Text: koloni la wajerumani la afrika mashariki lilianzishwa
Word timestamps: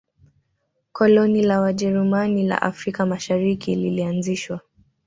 koloni 0.91 1.41
la 1.43 1.61
wajerumani 1.61 2.43
la 2.47 2.61
afrika 2.61 3.05
mashariki 3.05 3.75
lilianzishwa 3.75 4.59